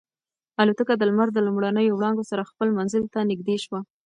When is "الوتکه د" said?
0.61-1.01